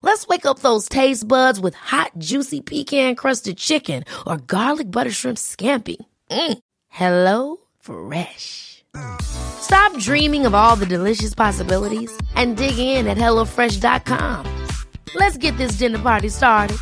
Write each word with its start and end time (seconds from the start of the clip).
Let's 0.00 0.28
wake 0.28 0.46
up 0.46 0.60
those 0.60 0.88
taste 0.88 1.26
buds 1.26 1.58
with 1.58 1.74
hot, 1.74 2.12
juicy 2.18 2.60
pecan 2.60 3.16
crusted 3.16 3.58
chicken 3.58 4.04
or 4.26 4.36
garlic 4.38 4.90
butter 4.90 5.10
shrimp 5.10 5.38
scampi. 5.38 5.96
Mm. 6.30 6.58
Hello 6.88 7.56
Fresh. 7.80 8.84
Stop 9.20 9.96
dreaming 9.98 10.46
of 10.46 10.54
all 10.54 10.76
the 10.76 10.86
delicious 10.86 11.34
possibilities 11.34 12.16
and 12.34 12.56
dig 12.56 12.78
in 12.78 13.06
at 13.06 13.18
HelloFresh.com. 13.18 14.66
Let's 15.14 15.36
get 15.36 15.56
this 15.56 15.72
dinner 15.72 15.98
party 15.98 16.28
started. 16.28 16.78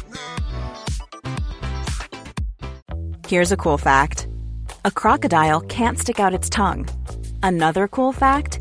Here's 3.26 3.50
a 3.50 3.56
cool 3.56 3.78
fact 3.78 4.28
a 4.84 4.90
crocodile 4.90 5.60
can't 5.62 5.98
stick 5.98 6.20
out 6.20 6.34
its 6.34 6.48
tongue. 6.50 6.86
Another 7.42 7.88
cool 7.88 8.12
fact 8.12 8.60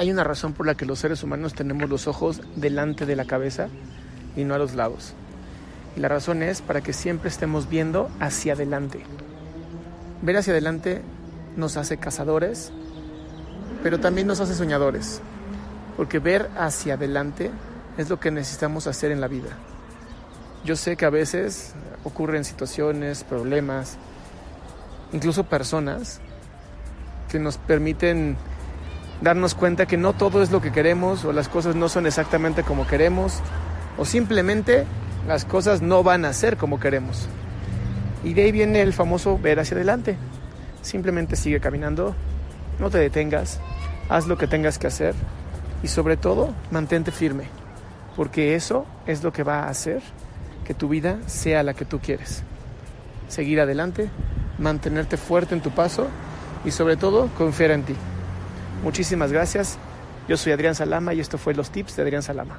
Hay 0.00 0.10
una 0.10 0.24
razón 0.24 0.54
por 0.54 0.64
la 0.64 0.76
que 0.76 0.86
los 0.86 0.98
seres 0.98 1.22
humanos 1.22 1.52
tenemos 1.52 1.90
los 1.90 2.06
ojos 2.06 2.40
delante 2.56 3.04
de 3.04 3.16
la 3.16 3.26
cabeza 3.26 3.68
y 4.34 4.44
no 4.44 4.54
a 4.54 4.58
los 4.58 4.74
lados. 4.74 5.12
Y 5.94 6.00
la 6.00 6.08
razón 6.08 6.42
es 6.42 6.62
para 6.62 6.80
que 6.80 6.94
siempre 6.94 7.28
estemos 7.28 7.68
viendo 7.68 8.08
hacia 8.18 8.54
adelante. 8.54 9.02
Ver 10.22 10.38
hacia 10.38 10.54
adelante 10.54 11.02
nos 11.54 11.76
hace 11.76 11.98
cazadores, 11.98 12.72
pero 13.82 14.00
también 14.00 14.26
nos 14.26 14.40
hace 14.40 14.54
soñadores. 14.54 15.20
Porque 15.98 16.18
ver 16.18 16.48
hacia 16.56 16.94
adelante 16.94 17.50
es 17.98 18.08
lo 18.08 18.18
que 18.18 18.30
necesitamos 18.30 18.86
hacer 18.86 19.12
en 19.12 19.20
la 19.20 19.28
vida. 19.28 19.50
Yo 20.64 20.76
sé 20.76 20.96
que 20.96 21.04
a 21.04 21.10
veces 21.10 21.74
ocurren 22.04 22.46
situaciones, 22.46 23.22
problemas, 23.22 23.98
incluso 25.12 25.44
personas 25.44 26.22
que 27.30 27.38
nos 27.38 27.58
permiten 27.58 28.38
darnos 29.20 29.54
cuenta 29.54 29.86
que 29.86 29.96
no 29.96 30.12
todo 30.12 30.42
es 30.42 30.50
lo 30.50 30.60
que 30.60 30.72
queremos 30.72 31.24
o 31.24 31.32
las 31.32 31.48
cosas 31.48 31.76
no 31.76 31.88
son 31.88 32.06
exactamente 32.06 32.62
como 32.62 32.86
queremos 32.86 33.40
o 33.98 34.04
simplemente 34.04 34.86
las 35.26 35.44
cosas 35.44 35.82
no 35.82 36.02
van 36.02 36.24
a 36.24 36.32
ser 36.32 36.56
como 36.56 36.80
queremos. 36.80 37.28
Y 38.24 38.34
de 38.34 38.42
ahí 38.42 38.52
viene 38.52 38.82
el 38.82 38.92
famoso 38.92 39.38
ver 39.38 39.60
hacia 39.60 39.76
adelante. 39.76 40.16
Simplemente 40.82 41.36
sigue 41.36 41.60
caminando, 41.60 42.14
no 42.78 42.90
te 42.90 42.98
detengas, 42.98 43.60
haz 44.08 44.26
lo 44.26 44.38
que 44.38 44.46
tengas 44.46 44.78
que 44.78 44.86
hacer 44.86 45.14
y 45.82 45.88
sobre 45.88 46.16
todo 46.16 46.54
mantente 46.70 47.10
firme, 47.10 47.44
porque 48.16 48.54
eso 48.54 48.86
es 49.06 49.22
lo 49.22 49.32
que 49.32 49.42
va 49.42 49.60
a 49.60 49.68
hacer 49.68 50.00
que 50.64 50.74
tu 50.74 50.88
vida 50.88 51.18
sea 51.26 51.62
la 51.62 51.74
que 51.74 51.84
tú 51.84 52.00
quieres. 52.00 52.42
Seguir 53.28 53.60
adelante, 53.60 54.08
mantenerte 54.58 55.16
fuerte 55.16 55.54
en 55.54 55.60
tu 55.60 55.70
paso 55.70 56.08
y 56.64 56.70
sobre 56.70 56.96
todo 56.96 57.28
confiar 57.36 57.72
en 57.72 57.82
ti. 57.82 57.94
Muchísimas 58.82 59.32
gracias. 59.32 59.78
Yo 60.28 60.36
soy 60.36 60.52
Adrián 60.52 60.74
Salama 60.74 61.12
y 61.12 61.20
esto 61.20 61.38
fue 61.38 61.54
Los 61.54 61.70
Tips 61.70 61.96
de 61.96 62.02
Adrián 62.02 62.22
Salama. 62.22 62.58